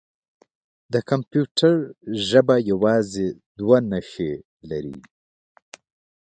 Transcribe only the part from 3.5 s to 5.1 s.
دوه نښې لري.